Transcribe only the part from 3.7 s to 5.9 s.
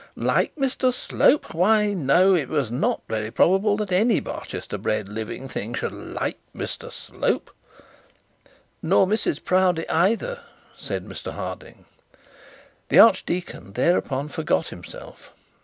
that any Barchester bred living thing